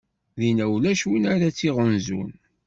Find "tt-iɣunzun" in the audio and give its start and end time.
1.53-2.31